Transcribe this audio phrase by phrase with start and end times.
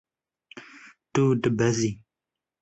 [1.13, 1.91] Tu dibezî.